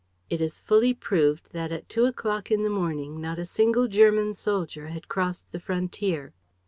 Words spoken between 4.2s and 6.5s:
soldier had crossed the frontier.